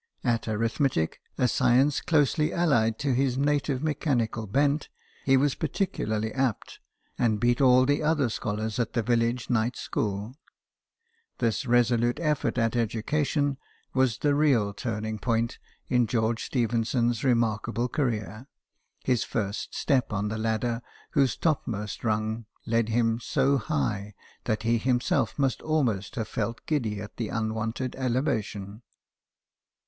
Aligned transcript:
At 0.23 0.47
arithmetic, 0.47 1.21
a 1.37 1.47
science 1.47 2.01
closely 2.01 2.51
allied 2.51 2.97
to 2.97 3.13
his 3.13 3.37
native 3.37 3.83
mechanical 3.83 4.47
bent, 4.47 4.89
he 5.25 5.37
was 5.37 5.53
par 5.53 5.67
ticularly 5.69 6.35
apt, 6.35 6.79
and 7.19 7.39
beat 7.39 7.61
all 7.61 7.85
the 7.85 8.01
other 8.01 8.27
scholars 8.29 8.79
at 8.79 8.93
the 8.93 9.03
village 9.03 9.47
night 9.51 9.75
school. 9.75 10.33
This 11.37 11.67
resolute 11.67 12.19
effort 12.19 12.57
at 12.57 12.75
education 12.75 13.59
was 13.93 14.17
the 14.17 14.33
real 14.33 14.73
turning 14.73 15.19
point 15.19 15.59
in 15.87 16.07
George 16.07 16.45
Stephenson's 16.45 17.23
remarkable 17.23 17.87
career, 17.87 18.47
the 19.05 19.15
first 19.17 19.75
step 19.75 20.11
on 20.11 20.29
the 20.29 20.37
ladder 20.39 20.81
whose 21.11 21.37
topmost 21.37 22.03
rung 22.03 22.47
led 22.65 22.89
him 22.89 23.19
so 23.19 23.57
high 23.59 24.15
that 24.45 24.63
he 24.63 24.79
himself 24.79 25.37
must 25.37 25.61
almost 25.61 26.15
have 26.15 26.27
felt 26.27 26.65
giddy 26.65 26.99
at 26.99 27.17
the 27.17 27.29
unwonted 27.29 27.95
elevation. 27.97 28.81